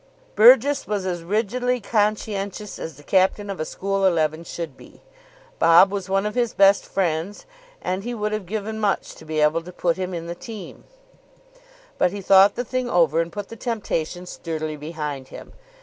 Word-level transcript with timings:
Burgess 0.35 0.87
was 0.87 1.05
as 1.05 1.21
rigidly 1.21 1.79
conscientious 1.79 2.79
as 2.79 2.97
the 2.97 3.03
captain 3.03 3.51
of 3.51 3.59
a 3.59 3.65
school 3.65 4.03
eleven 4.03 4.43
should 4.43 4.75
be. 4.75 5.03
Bob 5.59 5.91
was 5.91 6.09
one 6.09 6.25
of 6.25 6.33
his 6.33 6.55
best 6.55 6.85
friends, 6.87 7.45
and 7.83 8.03
he 8.03 8.15
would 8.15 8.31
have 8.31 8.47
given 8.47 8.79
much 8.79 9.13
to 9.13 9.25
be 9.25 9.39
able 9.41 9.61
to 9.61 9.71
put 9.71 9.97
him 9.97 10.11
in 10.15 10.25
the 10.25 10.33
team; 10.33 10.85
but 11.99 12.09
he 12.11 12.19
thought 12.19 12.55
the 12.55 12.65
thing 12.65 12.89
over, 12.89 13.21
and 13.21 13.31
put 13.31 13.49
the 13.49 13.55
temptation 13.55 14.25
sturdily 14.25 14.75
behind 14.75 15.27
him. 15.27 15.53